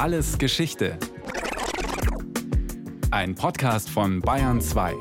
[0.00, 0.96] Alles Geschichte.
[3.10, 4.94] Ein Podcast von Bayern 2.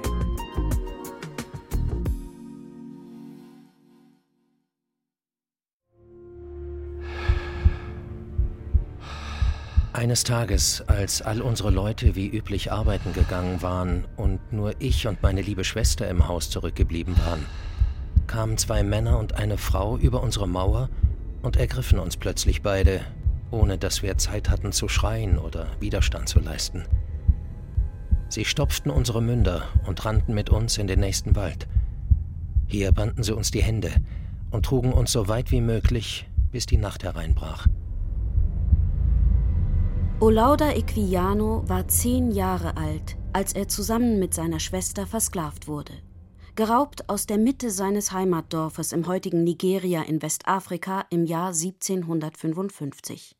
[9.93, 15.23] Eines Tages, als all unsere Leute wie üblich arbeiten gegangen waren und nur ich und
[15.23, 17.45] meine liebe Schwester im Haus zurückgeblieben waren,
[18.27, 20.89] kamen zwei Männer und eine Frau über unsere Mauer
[21.41, 23.05] und ergriffen uns plötzlich beide,
[23.51, 26.85] ohne dass wir Zeit hatten zu schreien oder Widerstand zu leisten.
[28.29, 31.67] Sie stopften unsere Münder und rannten mit uns in den nächsten Wald.
[32.67, 33.91] Hier banden sie uns die Hände
[34.51, 37.67] und trugen uns so weit wie möglich, bis die Nacht hereinbrach.
[40.19, 45.93] Olauda Equiano war zehn Jahre alt, als er zusammen mit seiner Schwester versklavt wurde.
[46.55, 53.38] Geraubt aus der Mitte seines Heimatdorfes im heutigen Nigeria in Westafrika im Jahr 1755.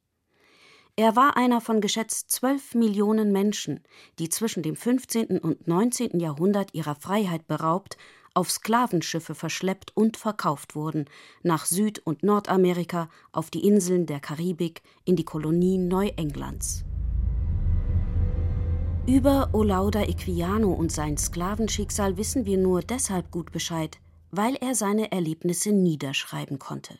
[0.99, 3.79] Er war einer von geschätzt zwölf Millionen Menschen,
[4.19, 5.39] die zwischen dem 15.
[5.39, 6.19] und 19.
[6.19, 7.95] Jahrhundert ihrer Freiheit beraubt
[8.33, 11.05] auf Sklavenschiffe verschleppt und verkauft wurden,
[11.41, 16.83] nach Süd- und Nordamerika, auf die Inseln der Karibik, in die Kolonien Neuenglands.
[19.07, 23.99] Über Olauda Equiano und sein Sklavenschicksal wissen wir nur deshalb gut Bescheid,
[24.31, 26.99] weil er seine Erlebnisse niederschreiben konnte.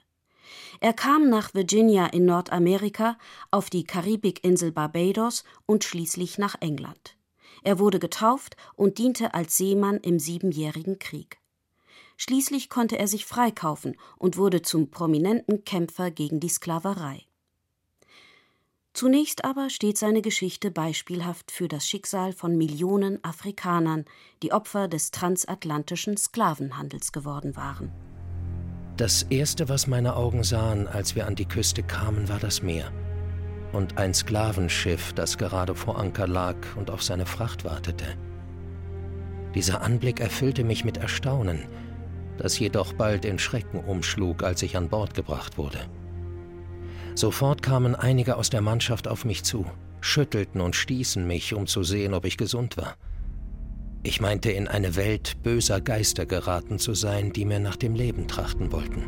[0.80, 3.18] Er kam nach Virginia in Nordamerika,
[3.52, 7.16] auf die Karibikinsel Barbados und schließlich nach England.
[7.64, 11.38] Er wurde getauft und diente als Seemann im Siebenjährigen Krieg.
[12.18, 17.26] Schließlich konnte er sich freikaufen und wurde zum prominenten Kämpfer gegen die Sklaverei.
[18.94, 24.04] Zunächst aber steht seine Geschichte beispielhaft für das Schicksal von Millionen Afrikanern,
[24.44, 28.09] die Opfer des transatlantischen Sklavenhandels geworden waren.
[29.00, 32.92] Das Erste, was meine Augen sahen, als wir an die Küste kamen, war das Meer
[33.72, 38.04] und ein Sklavenschiff, das gerade vor Anker lag und auf seine Fracht wartete.
[39.56, 41.70] Dieser Anblick erfüllte mich mit Erstaunen,
[42.38, 45.80] das jedoch bald in Schrecken umschlug, als ich an Bord gebracht wurde.
[47.16, 49.66] Sofort kamen einige aus der Mannschaft auf mich zu,
[50.02, 52.98] schüttelten und stießen mich, um zu sehen, ob ich gesund war.
[54.02, 58.28] Ich meinte, in eine Welt böser Geister geraten zu sein, die mir nach dem Leben
[58.28, 59.04] trachten wollten.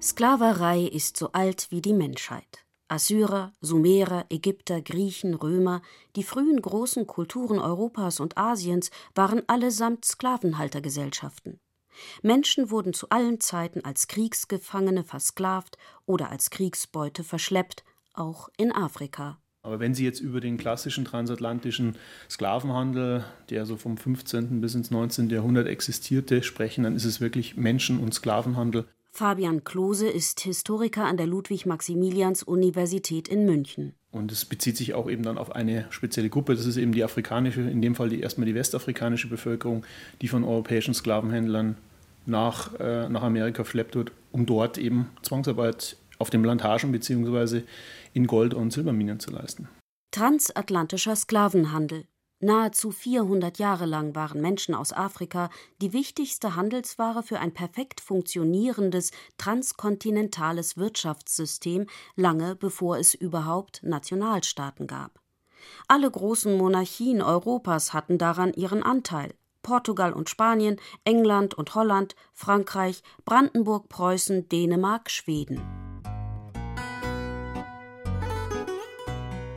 [0.00, 2.64] Sklaverei ist so alt wie die Menschheit.
[2.86, 5.82] Assyrer, Sumerer, Ägypter, Griechen, Römer,
[6.14, 11.58] die frühen großen Kulturen Europas und Asiens waren allesamt Sklavenhaltergesellschaften.
[12.22, 17.82] Menschen wurden zu allen Zeiten als Kriegsgefangene versklavt oder als Kriegsbeute verschleppt,
[18.12, 19.40] auch in Afrika.
[19.66, 21.96] Aber wenn Sie jetzt über den klassischen transatlantischen
[22.30, 24.60] Sklavenhandel, der so vom 15.
[24.60, 25.28] bis ins 19.
[25.28, 28.84] Jahrhundert existierte, sprechen, dann ist es wirklich Menschen- und Sklavenhandel.
[29.10, 33.94] Fabian Klose ist Historiker an der Ludwig-Maximilians-Universität in München.
[34.12, 36.54] Und es bezieht sich auch eben dann auf eine spezielle Gruppe.
[36.54, 39.84] Das ist eben die afrikanische, in dem Fall die, erstmal die westafrikanische Bevölkerung,
[40.22, 41.76] die von europäischen Sklavenhändlern
[42.24, 47.62] nach, äh, nach Amerika verschleppt wird, um dort eben Zwangsarbeit auf den Plantagen bzw.
[48.16, 49.68] in Gold- und Silberminen zu leisten.
[50.10, 52.06] Transatlantischer Sklavenhandel.
[52.40, 55.50] Nahezu 400 Jahre lang waren Menschen aus Afrika
[55.82, 65.20] die wichtigste Handelsware für ein perfekt funktionierendes transkontinentales Wirtschaftssystem, lange bevor es überhaupt Nationalstaaten gab.
[65.86, 69.34] Alle großen Monarchien Europas hatten daran ihren Anteil.
[69.62, 75.85] Portugal und Spanien, England und Holland, Frankreich, Brandenburg, Preußen, Dänemark, Schweden.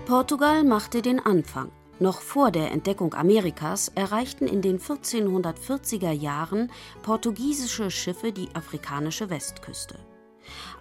[0.09, 1.71] Portugal machte den Anfang.
[1.99, 6.71] Noch vor der Entdeckung Amerikas erreichten in den 1440er Jahren
[7.03, 9.99] portugiesische Schiffe die afrikanische Westküste.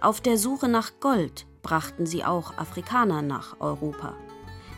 [0.01, 4.15] Auf der Suche nach Gold brachten sie auch Afrikaner nach Europa.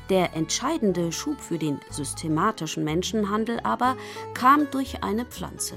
[0.10, 3.96] Der entscheidende Schub für den systematischen Menschenhandel aber
[4.34, 5.76] kam durch eine Pflanze.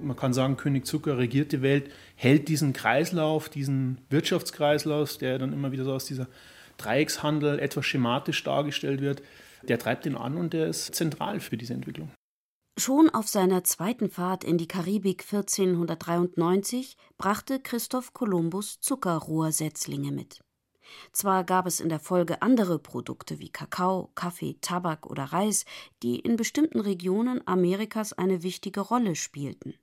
[0.00, 5.52] Man kann sagen, König Zucker regiert die Welt, hält diesen Kreislauf, diesen Wirtschaftskreislauf, der dann
[5.52, 6.26] immer wieder so aus dieser
[6.76, 9.22] Dreieckshandel etwas schematisch dargestellt wird,
[9.62, 12.10] der treibt ihn an und der ist zentral für diese Entwicklung.
[12.76, 20.40] Schon auf seiner zweiten Fahrt in die Karibik 1493 brachte Christoph Kolumbus Zuckerrohrsetzlinge mit.
[21.12, 25.64] Zwar gab es in der Folge andere Produkte wie Kakao, Kaffee, Tabak oder Reis,
[26.02, 29.74] die in bestimmten Regionen Amerikas eine wichtige Rolle spielten.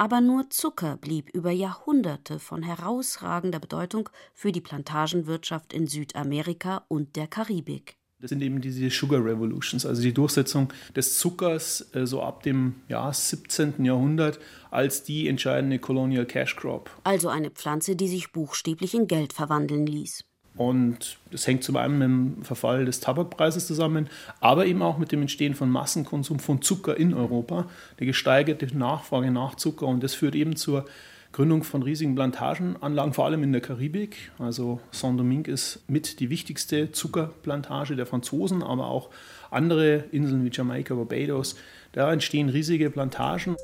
[0.00, 7.16] Aber nur Zucker blieb über Jahrhunderte von herausragender Bedeutung für die Plantagenwirtschaft in Südamerika und
[7.16, 7.98] der Karibik.
[8.18, 12.76] Das sind eben diese Sugar Revolutions, also die Durchsetzung des Zuckers äh, so ab dem
[12.88, 13.84] ja, 17.
[13.84, 16.90] Jahrhundert als die entscheidende Colonial Cash Crop.
[17.04, 20.24] Also eine Pflanze, die sich buchstäblich in Geld verwandeln ließ.
[20.60, 24.10] Und das hängt zum einen mit dem Verfall des Tabakpreises zusammen,
[24.40, 27.64] aber eben auch mit dem Entstehen von Massenkonsum von Zucker in Europa,
[27.98, 29.86] die gesteigerte Nachfrage nach Zucker.
[29.86, 30.84] Und das führt eben zur
[31.32, 34.32] Gründung von riesigen Plantagenanlagen, vor allem in der Karibik.
[34.38, 39.08] Also Saint-Domingue ist mit die wichtigste Zuckerplantage der Franzosen, aber auch
[39.50, 41.56] andere Inseln wie Jamaika, Barbados.
[41.92, 43.56] Da entstehen riesige Plantagen.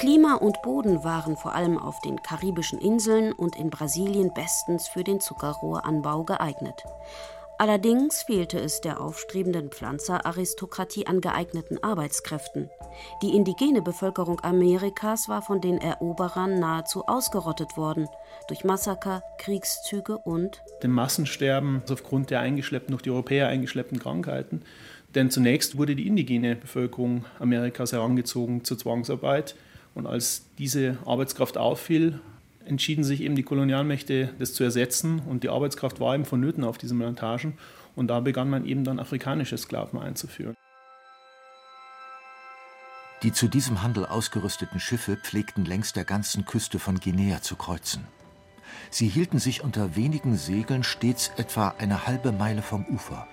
[0.00, 5.04] Klima und Boden waren vor allem auf den karibischen Inseln und in Brasilien bestens für
[5.04, 6.84] den Zuckerrohranbau geeignet.
[7.58, 12.70] Allerdings fehlte es der aufstrebenden Pflanzeraristokratie an geeigneten Arbeitskräften.
[13.22, 18.08] Die indigene Bevölkerung Amerikas war von den Eroberern nahezu ausgerottet worden
[18.48, 24.62] durch Massaker, Kriegszüge und dem Massensterben aufgrund der eingeschleppten, durch die Europäer eingeschleppten Krankheiten.
[25.14, 29.54] Denn zunächst wurde die indigene Bevölkerung Amerikas herangezogen zur Zwangsarbeit.
[29.94, 32.20] Und als diese Arbeitskraft auffiel,
[32.64, 35.20] entschieden sich eben die Kolonialmächte, das zu ersetzen.
[35.28, 37.58] Und die Arbeitskraft war eben vonnöten auf diesen Plantagen.
[37.96, 40.54] Und da begann man eben dann afrikanische Sklaven einzuführen.
[43.22, 48.06] Die zu diesem Handel ausgerüsteten Schiffe pflegten längs der ganzen Küste von Guinea zu kreuzen.
[48.90, 53.26] Sie hielten sich unter wenigen Segeln stets etwa eine halbe Meile vom Ufer.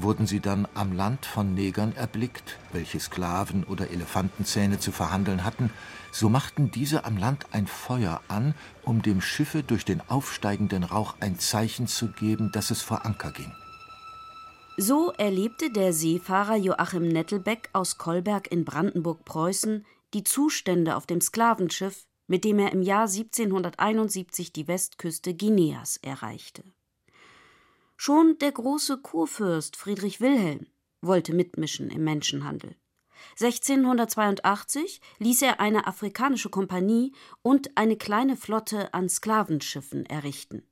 [0.00, 5.70] Wurden sie dann am Land von Negern erblickt, welche Sklaven oder Elefantenzähne zu verhandeln hatten,
[6.12, 8.54] so machten diese am Land ein Feuer an,
[8.84, 13.32] um dem Schiffe durch den aufsteigenden Rauch ein Zeichen zu geben, dass es vor Anker
[13.32, 13.50] ging.
[14.76, 19.84] So erlebte der Seefahrer Joachim Nettelbeck aus Kolberg in Brandenburg-Preußen
[20.14, 26.62] die Zustände auf dem Sklavenschiff, mit dem er im Jahr 1771 die Westküste Guineas erreichte.
[28.00, 30.68] Schon der große Kurfürst Friedrich Wilhelm
[31.02, 32.76] wollte mitmischen im Menschenhandel.
[33.40, 37.12] 1682 ließ er eine afrikanische Kompanie
[37.42, 40.62] und eine kleine Flotte an Sklavenschiffen errichten.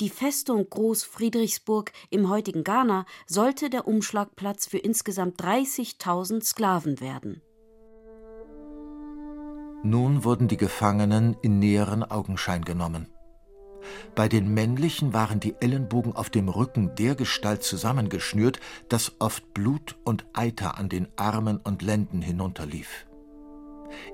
[0.00, 7.42] Die Festung Groß Friedrichsburg im heutigen Ghana sollte der Umschlagplatz für insgesamt 30.000 Sklaven werden.
[9.82, 13.12] Nun wurden die Gefangenen in näheren Augenschein genommen.
[14.14, 20.26] Bei den männlichen waren die Ellenbogen auf dem Rücken dergestalt zusammengeschnürt, dass oft Blut und
[20.32, 23.06] Eiter an den Armen und Lenden hinunterlief.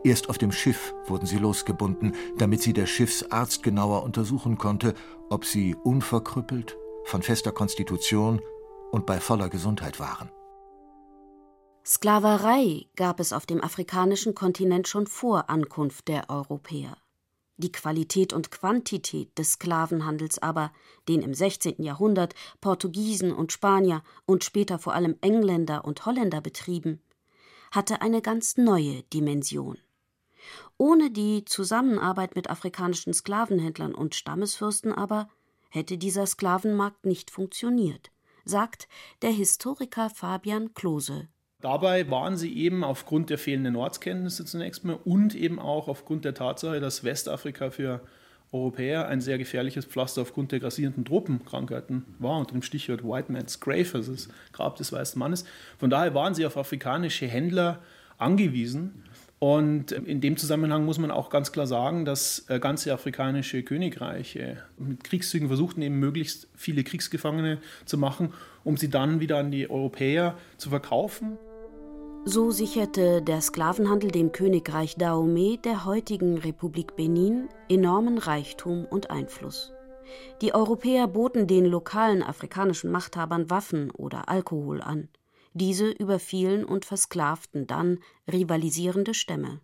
[0.04, 4.94] Erst auf dem Schiff wurden sie losgebunden, damit sie der Schiffsarzt genauer untersuchen konnte,
[5.30, 8.40] ob sie unverkrüppelt, von fester Konstitution
[8.90, 10.30] und bei voller Gesundheit waren.
[11.84, 16.96] Sklaverei gab es auf dem afrikanischen Kontinent schon vor Ankunft der Europäer.
[17.62, 20.72] Die Qualität und Quantität des Sklavenhandels aber,
[21.08, 21.80] den im 16.
[21.84, 27.00] Jahrhundert Portugiesen und Spanier und später vor allem Engländer und Holländer betrieben,
[27.70, 29.78] hatte eine ganz neue Dimension.
[30.76, 35.28] Ohne die Zusammenarbeit mit afrikanischen Sklavenhändlern und Stammesfürsten aber
[35.70, 38.10] hätte dieser Sklavenmarkt nicht funktioniert,
[38.44, 38.88] sagt
[39.22, 41.28] der Historiker Fabian Klose
[41.62, 46.34] Dabei waren sie eben aufgrund der fehlenden Ortskenntnisse zunächst mal und eben auch aufgrund der
[46.34, 48.00] Tatsache, dass Westafrika für
[48.50, 53.60] Europäer ein sehr gefährliches Pflaster aufgrund der grassierenden Tropenkrankheiten war, unter dem Stichwort White Man's
[53.60, 55.44] Grave, also das Grab des weißen Mannes.
[55.78, 57.78] Von daher waren sie auf afrikanische Händler
[58.18, 59.04] angewiesen.
[59.38, 64.62] Und in dem Zusammenhang muss man auch ganz klar sagen, dass äh, ganze afrikanische Königreiche
[64.78, 68.34] mit Kriegszügen versuchten, eben möglichst viele Kriegsgefangene zu machen,
[68.64, 71.38] um sie dann wieder an die Europäer zu verkaufen.
[72.24, 79.72] So sicherte der Sklavenhandel dem Königreich Dahomey der heutigen Republik Benin enormen Reichtum und Einfluss.
[80.40, 85.08] Die Europäer boten den lokalen afrikanischen Machthabern Waffen oder Alkohol an.
[85.52, 87.98] Diese überfielen und versklavten dann
[88.30, 89.60] rivalisierende Stämme.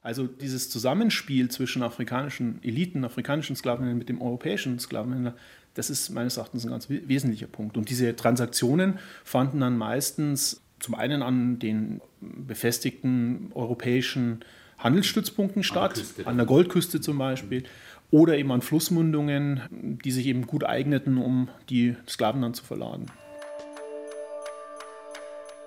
[0.00, 5.36] Also dieses Zusammenspiel zwischen afrikanischen Eliten, afrikanischen Sklavenhändlern mit dem europäischen Sklavenhändler,
[5.74, 7.76] das ist meines Erachtens ein ganz wesentlicher Punkt.
[7.76, 14.44] Und diese Transaktionen fanden dann meistens zum einen an den befestigten europäischen
[14.78, 17.64] Handelsstützpunkten statt, an, an der Goldküste zum Beispiel,
[18.10, 19.62] oder eben an Flussmündungen,
[20.04, 23.06] die sich eben gut eigneten, um die Sklaven dann zu verladen.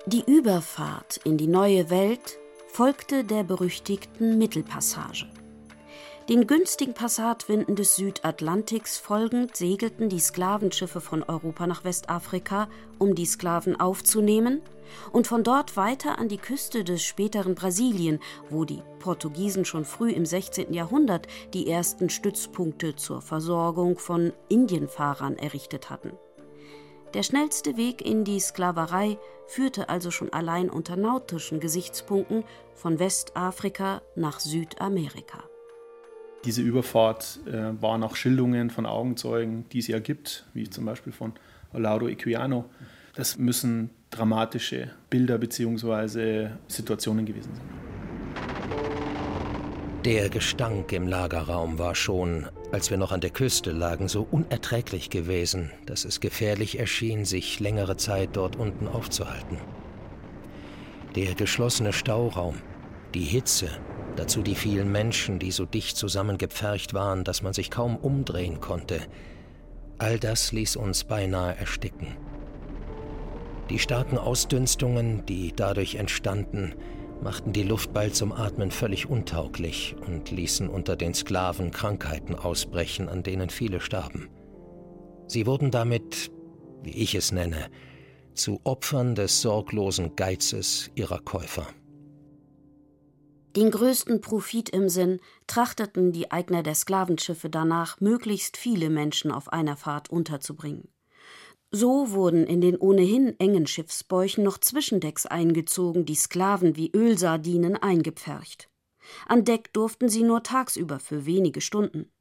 [0.06, 5.26] Die Überfahrt in die neue Welt folgte der berüchtigten Mittelpassage.
[6.28, 12.68] Den günstigen Passatwinden des Südatlantiks folgend segelten die Sklavenschiffe von Europa nach Westafrika,
[12.98, 14.60] um die Sklaven aufzunehmen,
[15.10, 18.20] und von dort weiter an die Küste des späteren Brasilien,
[18.50, 20.74] wo die Portugiesen schon früh im 16.
[20.74, 26.12] Jahrhundert die ersten Stützpunkte zur Versorgung von Indienfahrern errichtet hatten.
[27.14, 32.44] Der schnellste Weg in die Sklaverei führte also schon allein unter nautischen Gesichtspunkten
[32.74, 35.44] von Westafrika nach Südamerika.
[36.44, 41.12] Diese Überfahrt äh, war nach Schilderungen von Augenzeugen, die es ja gibt, wie zum Beispiel
[41.12, 41.32] von
[41.72, 42.64] Lauro Equiano.
[43.14, 46.50] Das müssen dramatische Bilder bzw.
[46.68, 47.88] Situationen gewesen sein.
[50.04, 55.10] Der Gestank im Lagerraum war schon, als wir noch an der Küste lagen, so unerträglich
[55.10, 59.58] gewesen, dass es gefährlich erschien, sich längere Zeit dort unten aufzuhalten.
[61.16, 62.54] Der geschlossene Stauraum,
[63.12, 63.70] die Hitze,
[64.18, 69.00] dazu die vielen Menschen, die so dicht zusammengepfercht waren, dass man sich kaum umdrehen konnte,
[69.98, 72.16] all das ließ uns beinahe ersticken.
[73.70, 76.74] Die starken Ausdünstungen, die dadurch entstanden,
[77.22, 83.08] machten die Luft bald zum Atmen völlig untauglich und ließen unter den Sklaven Krankheiten ausbrechen,
[83.08, 84.28] an denen viele starben.
[85.26, 86.30] Sie wurden damit,
[86.82, 87.68] wie ich es nenne,
[88.34, 91.66] zu Opfern des sorglosen Geizes ihrer Käufer.
[93.58, 99.52] Den größten Profit im Sinn trachteten die Eigner der Sklavenschiffe danach, möglichst viele Menschen auf
[99.52, 100.86] einer Fahrt unterzubringen.
[101.72, 108.68] So wurden in den ohnehin engen Schiffsbäuchen noch Zwischendecks eingezogen, die Sklaven wie Ölsardinen eingepfercht.
[109.26, 112.12] An Deck durften sie nur tagsüber für wenige Stunden.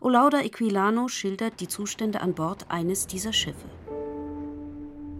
[0.00, 3.70] Olauda Equilano schildert die Zustände an Bord eines dieser Schiffe.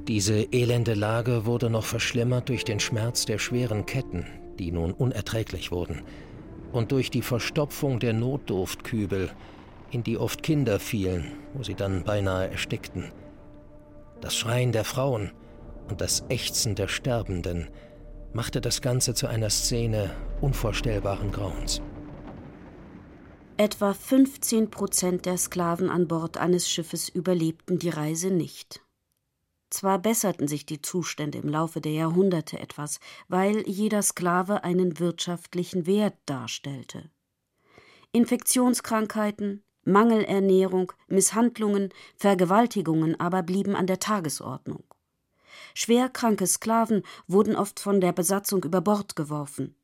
[0.08, 4.26] Diese elende Lage wurde noch verschlimmert durch den Schmerz der schweren Ketten,
[4.60, 6.02] die nun unerträglich wurden,
[6.70, 9.30] und durch die Verstopfung der Notdurftkübel,
[9.90, 13.10] in die oft Kinder fielen, wo sie dann beinahe erstickten.
[14.20, 15.32] Das Schreien der Frauen
[15.88, 17.70] und das Ächzen der Sterbenden
[18.32, 21.80] machte das Ganze zu einer Szene unvorstellbaren Grauens.
[23.56, 28.80] Etwa 15 Prozent der Sklaven an Bord eines Schiffes überlebten die Reise nicht.
[29.70, 32.98] Zwar besserten sich die Zustände im Laufe der Jahrhunderte etwas,
[33.28, 37.10] weil jeder Sklave einen wirtschaftlichen Wert darstellte.
[38.12, 44.82] Infektionskrankheiten, Mangelernährung, Misshandlungen, Vergewaltigungen aber blieben an der Tagesordnung.
[45.74, 49.76] Schwerkranke Sklaven wurden oft von der Besatzung über Bord geworfen.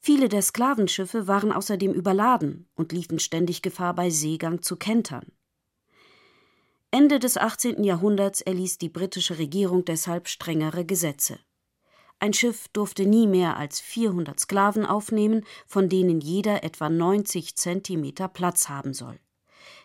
[0.00, 5.32] Viele der Sklavenschiffe waren außerdem überladen und liefen ständig Gefahr, bei Seegang zu kentern.
[6.90, 7.84] Ende des 18.
[7.84, 11.38] Jahrhunderts erließ die britische Regierung deshalb strengere Gesetze.
[12.18, 18.26] Ein Schiff durfte nie mehr als 400 Sklaven aufnehmen, von denen jeder etwa 90 Zentimeter
[18.26, 19.20] Platz haben soll.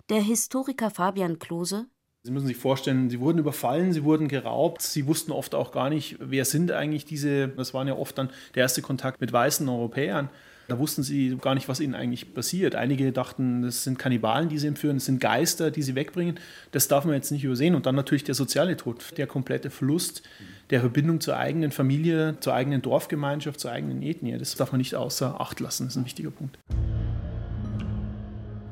[0.10, 1.88] Der Historiker Fabian Klose
[2.26, 5.90] Sie müssen sich vorstellen, sie wurden überfallen, sie wurden geraubt, sie wussten oft auch gar
[5.90, 9.68] nicht, wer sind eigentlich diese, das waren ja oft dann der erste Kontakt mit weißen
[9.68, 10.30] Europäern.
[10.68, 12.76] Da wussten sie gar nicht, was ihnen eigentlich passiert.
[12.76, 16.40] Einige dachten, das sind Kannibalen, die sie entführen, das sind Geister, die sie wegbringen.
[16.72, 17.76] Das darf man jetzt nicht übersehen.
[17.76, 20.24] Und dann natürlich der soziale Tod, der komplette Verlust
[20.70, 24.38] der Verbindung zur eigenen Familie, zur eigenen Dorfgemeinschaft, zur eigenen Ethnie.
[24.38, 25.86] Das darf man nicht außer Acht lassen.
[25.86, 26.58] Das ist ein wichtiger Punkt.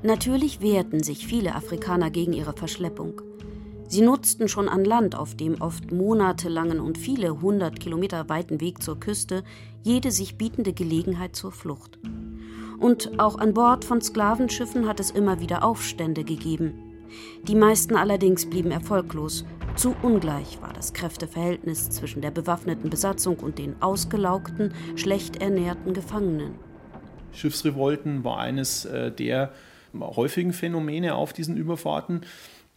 [0.03, 3.21] Natürlich wehrten sich viele Afrikaner gegen ihre Verschleppung.
[3.91, 8.81] Sie nutzten schon an Land auf dem oft monatelangen und viele hundert Kilometer weiten Weg
[8.81, 9.43] zur Küste
[9.83, 11.99] jede sich bietende Gelegenheit zur Flucht.
[12.79, 16.71] Und auch an Bord von Sklavenschiffen hat es immer wieder Aufstände gegeben.
[17.43, 19.43] Die meisten allerdings blieben erfolglos.
[19.75, 26.53] Zu ungleich war das Kräfteverhältnis zwischen der bewaffneten Besatzung und den ausgelaugten, schlecht ernährten Gefangenen.
[27.33, 29.51] Schiffsrevolten war eines äh, der
[29.93, 32.21] häufigen Phänomene auf diesen Überfahrten,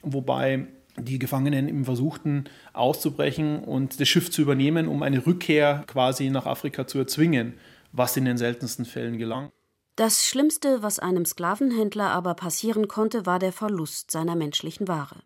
[0.02, 6.30] wobei die Gefangenen eben versuchten auszubrechen und das Schiff zu übernehmen, um eine Rückkehr quasi
[6.30, 7.54] nach Afrika zu erzwingen,
[7.92, 9.50] was in den seltensten Fällen gelang.
[9.96, 15.22] Das Schlimmste, was einem Sklavenhändler aber passieren konnte, war der Verlust seiner menschlichen Ware.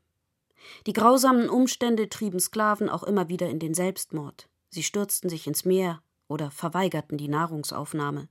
[0.87, 4.49] Die grausamen Umstände trieben Sklaven auch immer wieder in den Selbstmord.
[4.69, 8.29] Sie stürzten sich ins Meer oder verweigerten die Nahrungsaufnahme,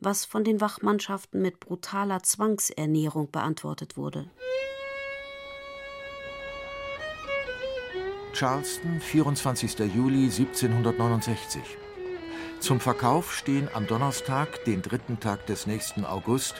[0.00, 4.30] was von den Wachmannschaften mit brutaler Zwangsernährung beantwortet wurde.
[8.34, 9.78] Charleston, 24.
[9.94, 11.62] Juli 1769.
[12.58, 16.56] Zum Verkauf stehen am Donnerstag, den dritten Tag des nächsten August,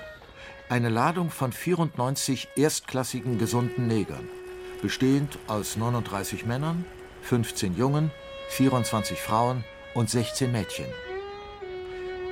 [0.69, 4.29] eine Ladung von 94 erstklassigen gesunden Negern,
[4.83, 6.85] bestehend aus 39 Männern,
[7.23, 8.13] 15 Jungen,
[8.51, 9.65] 24 Frauen
[9.95, 10.87] und 16 Mädchen.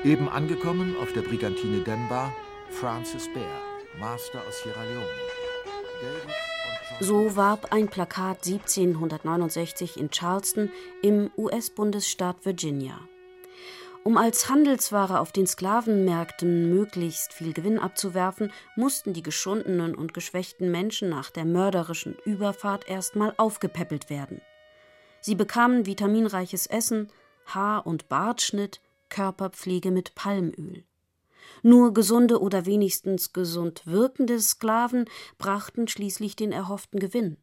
[0.05, 2.33] Eben angekommen auf der Brigantine Demba,
[2.71, 3.61] Francis Bear,
[3.99, 6.52] Master aus Sierra Leone.
[7.01, 10.71] So warb ein Plakat 1769 in Charleston
[11.03, 13.01] im US-Bundesstaat Virginia.
[14.05, 20.71] Um als Handelsware auf den Sklavenmärkten möglichst viel Gewinn abzuwerfen, mussten die geschundenen und geschwächten
[20.71, 24.41] Menschen nach der mörderischen Überfahrt erstmal aufgepäppelt werden.
[25.21, 27.13] Sie bekamen vitaminreiches Essen,
[27.47, 30.85] Haar- und Bartschnitt, Körperpflege mit Palmöl.
[31.63, 35.07] Nur gesunde oder wenigstens gesund wirkende Sklaven
[35.39, 37.37] brachten schließlich den erhofften Gewinn.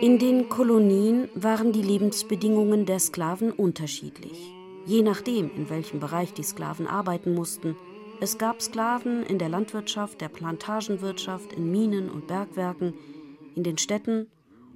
[0.00, 4.50] In den Kolonien waren die Lebensbedingungen der Sklaven unterschiedlich,
[4.86, 7.76] je nachdem, in welchem Bereich die Sklaven arbeiten mussten.
[8.20, 12.94] Es gab Sklaven in der Landwirtschaft, der Plantagenwirtschaft, in Minen und Bergwerken,
[13.54, 14.28] in den Städten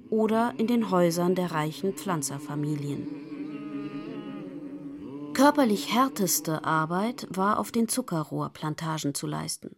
[0.09, 3.34] oder in den Häusern der reichen Pflanzerfamilien.
[5.45, 9.75] Körperlich härteste Arbeit war auf den Zuckerrohrplantagen zu leisten.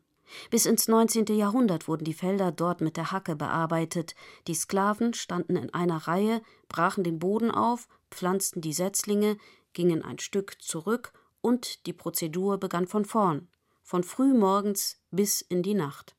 [0.50, 1.25] Bis ins 19.
[1.36, 4.15] Jahrhundert wurden die Felder dort mit der Hacke bearbeitet.
[4.47, 9.38] Die Sklaven standen in einer Reihe, brachen den Boden auf, pflanzten die Setzlinge,
[9.74, 13.50] gingen ein Stück zurück und die Prozedur begann von vorn,
[13.83, 16.15] von frühmorgens bis in die Nacht.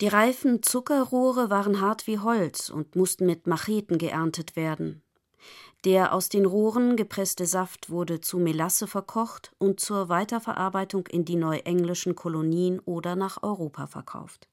[0.00, 5.02] Die reifen Zuckerrohre waren hart wie Holz und mussten mit Macheten geerntet werden.
[5.86, 11.36] Der aus den Rohren gepresste Saft wurde zu Melasse verkocht und zur Weiterverarbeitung in die
[11.36, 14.48] neuenglischen Kolonien oder nach Europa verkauft.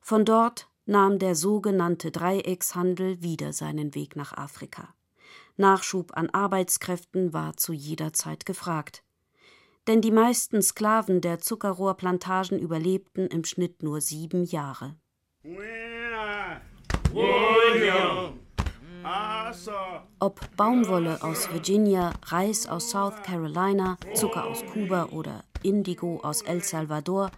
[0.00, 4.94] Von dort nahm der sogenannte Dreieckshandel wieder seinen Weg nach Afrika.
[5.56, 9.02] Nachschub an Arbeitskräften war zu jeder Zeit gefragt
[9.86, 14.96] denn die meisten Sklaven der Zuckerrohrplantagen überlebten im Schnitt nur sieben Jahre.
[20.18, 26.62] Ob Baumwolle aus Virginia, Reis aus South Carolina, Zucker aus Kuba oder Indigo aus El
[26.62, 27.30] Salvador,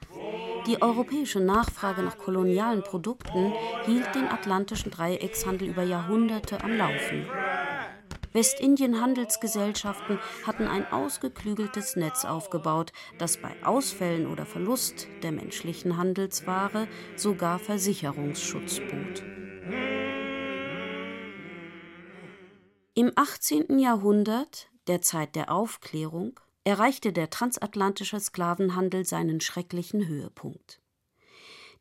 [0.67, 3.53] die europäische Nachfrage nach kolonialen Produkten
[3.87, 7.27] hielt den atlantischen Dreieckshandel über Jahrhunderte am Laufen.
[8.33, 16.87] Westindien-Handelsgesellschaften hatten ein ausgeklügeltes Netz aufgebaut, das bei Ausfällen oder Verlust der menschlichen Handelsware
[17.17, 19.48] sogar Versicherungsschutz bot.
[22.99, 23.79] Im 18.
[23.79, 30.81] Jahrhundert, der Zeit der Aufklärung, erreichte der transatlantische Sklavenhandel seinen schrecklichen Höhepunkt.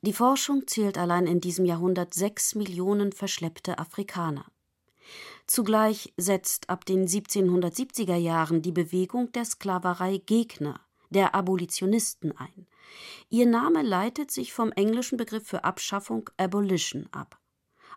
[0.04, 4.46] Die Forschung zählt allein in diesem Jahrhundert sechs Millionen verschleppte Afrikaner.
[5.48, 12.68] Zugleich setzt ab den 1770er Jahren die Bewegung der Sklaverei Gegner, der Abolitionisten ein.
[13.32, 17.40] Ihr Name leitet sich vom englischen Begriff für Abschaffung Abolition ab.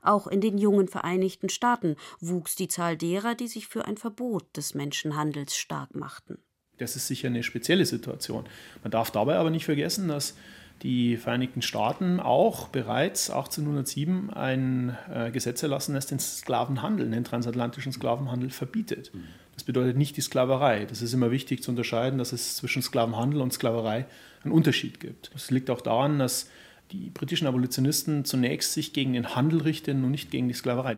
[0.03, 4.45] Auch in den jungen Vereinigten Staaten wuchs die Zahl derer, die sich für ein Verbot
[4.57, 6.39] des Menschenhandels stark machten.
[6.79, 8.45] Das ist sicher eine spezielle Situation.
[8.83, 10.35] Man darf dabei aber nicht vergessen, dass
[10.83, 17.93] die Vereinigten Staaten auch bereits 1807 ein äh, Gesetz erlassen, das den Sklavenhandel, den transatlantischen
[17.93, 19.13] Sklavenhandel verbietet.
[19.55, 20.87] Das bedeutet nicht die Sklaverei.
[20.87, 24.07] Das ist immer wichtig zu unterscheiden, dass es zwischen Sklavenhandel und Sklaverei
[24.43, 25.31] einen Unterschied gibt.
[25.35, 26.49] Das liegt auch daran, dass
[26.92, 30.96] die britischen Abolitionisten zunächst sich gegen den Handel richten und nicht gegen die Sklaverei.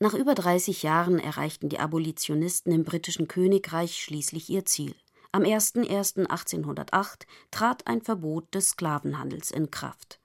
[0.00, 4.94] Nach über 30 Jahren erreichten die Abolitionisten im britischen Königreich schließlich ihr Ziel.
[5.30, 10.20] Am 01.01.1808 trat ein Verbot des Sklavenhandels in Kraft.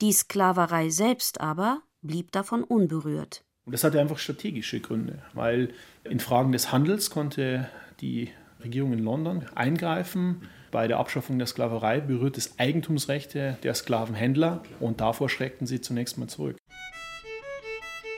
[0.00, 3.44] Die Sklaverei selbst aber blieb davon unberührt.
[3.66, 5.72] Und das hatte einfach strategische Gründe, weil
[6.04, 7.68] in Fragen des Handels konnte
[8.00, 8.30] die
[8.60, 10.48] Regierung in London eingreifen.
[10.70, 16.16] Bei der Abschaffung der Sklaverei berührt es Eigentumsrechte der Sklavenhändler und davor schreckten sie zunächst
[16.16, 16.56] mal zurück.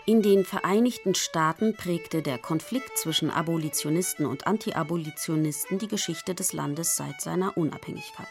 [0.05, 6.97] In den Vereinigten Staaten prägte der Konflikt zwischen Abolitionisten und Anti-Abolitionisten die Geschichte des Landes
[6.97, 8.27] seit seiner Unabhängigkeit.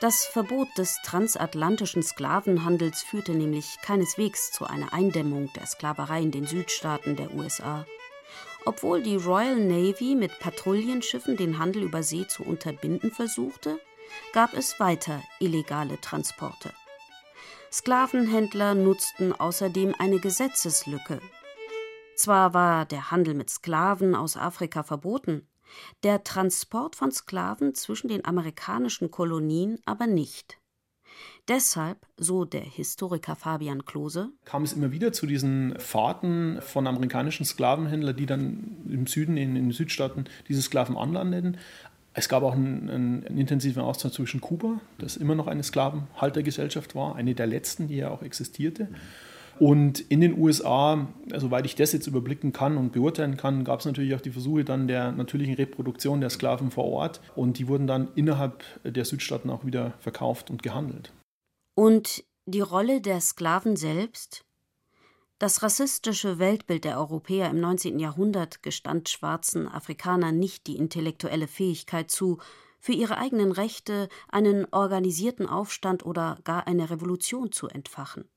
[0.00, 6.46] Das Verbot des transatlantischen Sklavenhandels führte nämlich keineswegs zu einer Eindämmung der Sklaverei in den
[6.46, 7.84] Südstaaten der USA.
[8.68, 13.80] Obwohl die Royal Navy mit Patrouillenschiffen den Handel über See zu unterbinden versuchte,
[14.34, 16.74] gab es weiter illegale Transporte.
[17.72, 21.22] Sklavenhändler nutzten außerdem eine Gesetzeslücke.
[22.14, 25.48] Zwar war der Handel mit Sklaven aus Afrika verboten,
[26.02, 30.57] der Transport von Sklaven zwischen den amerikanischen Kolonien aber nicht.
[31.48, 37.46] Deshalb, so der Historiker Fabian Klose, kam es immer wieder zu diesen Fahrten von amerikanischen
[37.46, 41.56] Sklavenhändlern, die dann im Süden, in den Südstaaten, diese Sklaven anlandeten.
[42.12, 47.16] Es gab auch einen, einen, intensiven Austausch zwischen Kuba, das immer noch eine Sklavenhaltergesellschaft war,
[47.16, 48.88] eine der letzten, die ja auch existierte.
[49.58, 53.86] Und in den USA, soweit ich das jetzt überblicken kann und beurteilen kann, gab es
[53.86, 57.20] natürlich auch die Versuche dann der natürlichen Reproduktion der Sklaven vor Ort.
[57.34, 61.10] Und die wurden dann innerhalb der Südstaaten auch wieder verkauft und gehandelt.
[61.78, 64.44] Und die Rolle der Sklaven selbst?
[65.38, 68.00] Das rassistische Weltbild der Europäer im 19.
[68.00, 72.38] Jahrhundert gestand schwarzen Afrikanern nicht die intellektuelle Fähigkeit zu,
[72.80, 78.28] für ihre eigenen Rechte einen organisierten Aufstand oder gar eine Revolution zu entfachen.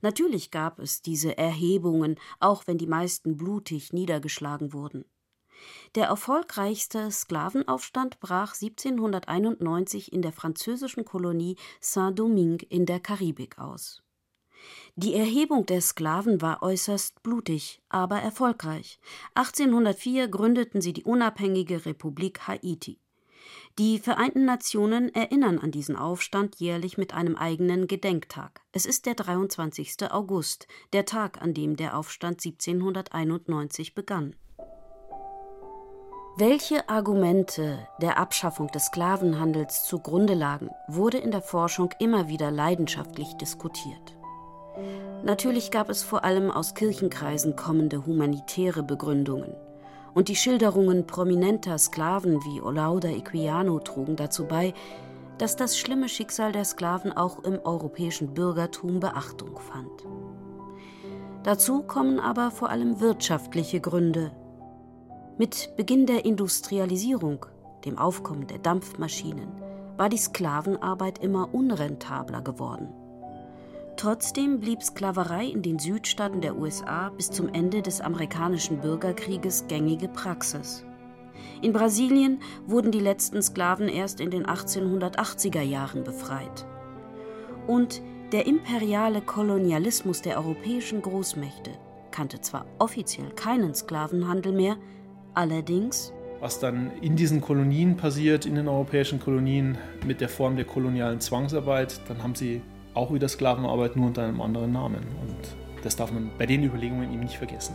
[0.00, 5.06] Natürlich gab es diese Erhebungen, auch wenn die meisten blutig niedergeschlagen wurden.
[5.94, 14.02] Der erfolgreichste Sklavenaufstand brach 1791 in der französischen Kolonie Saint-Domingue in der Karibik aus.
[14.96, 19.00] Die Erhebung der Sklaven war äußerst blutig, aber erfolgreich.
[19.34, 22.98] 1804 gründeten sie die unabhängige Republik Haiti.
[23.78, 28.60] Die Vereinten Nationen erinnern an diesen Aufstand jährlich mit einem eigenen Gedenktag.
[28.72, 30.10] Es ist der 23.
[30.10, 34.36] August, der Tag, an dem der Aufstand 1791 begann.
[36.36, 43.34] Welche Argumente der Abschaffung des Sklavenhandels zugrunde lagen, wurde in der Forschung immer wieder leidenschaftlich
[43.34, 44.16] diskutiert.
[45.24, 49.54] Natürlich gab es vor allem aus Kirchenkreisen kommende humanitäre Begründungen.
[50.14, 54.72] Und die Schilderungen prominenter Sklaven wie Olauda Equiano trugen dazu bei,
[55.36, 60.06] dass das schlimme Schicksal der Sklaven auch im europäischen Bürgertum Beachtung fand.
[61.42, 64.30] Dazu kommen aber vor allem wirtschaftliche Gründe.
[65.40, 67.46] Mit Beginn der Industrialisierung,
[67.86, 69.48] dem Aufkommen der Dampfmaschinen,
[69.96, 72.90] war die Sklavenarbeit immer unrentabler geworden.
[73.96, 80.08] Trotzdem blieb Sklaverei in den Südstaaten der USA bis zum Ende des amerikanischen Bürgerkrieges gängige
[80.08, 80.84] Praxis.
[81.62, 86.66] In Brasilien wurden die letzten Sklaven erst in den 1880er Jahren befreit.
[87.66, 91.70] Und der imperiale Kolonialismus der europäischen Großmächte
[92.10, 94.76] kannte zwar offiziell keinen Sklavenhandel mehr,
[95.34, 100.64] allerdings was dann in diesen Kolonien passiert, in den europäischen Kolonien mit der Form der
[100.64, 102.62] kolonialen Zwangsarbeit, dann haben sie
[102.94, 105.06] auch wieder Sklavenarbeit, nur unter einem anderen Namen.
[105.20, 105.36] Und
[105.82, 107.74] das darf man bei den Überlegungen eben nicht vergessen.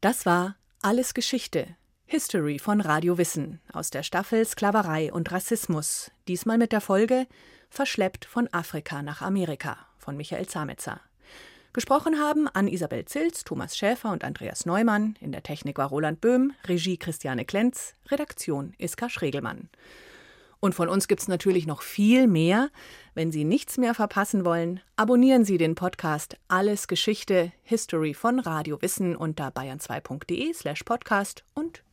[0.00, 1.74] Das war Alles Geschichte.
[2.08, 6.12] History von Radio Wissen aus der Staffel Sklaverei und Rassismus.
[6.28, 7.26] Diesmal mit der Folge
[7.68, 11.00] Verschleppt von Afrika nach Amerika von Michael Zametzer.
[11.72, 15.16] Gesprochen haben an Isabel Zilz, Thomas Schäfer und Andreas Neumann.
[15.20, 19.68] In der Technik war Roland Böhm, Regie Christiane Klenz, Redaktion Iska Schregelmann.
[20.60, 22.70] Und von uns gibt es natürlich noch viel mehr.
[23.14, 28.80] Wenn Sie nichts mehr verpassen wollen, abonnieren Sie den Podcast Alles Geschichte, History von Radio
[28.80, 31.82] Wissen unter bayern2.de slash podcast und